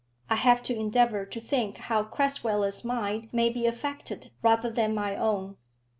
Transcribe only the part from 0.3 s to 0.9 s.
I have to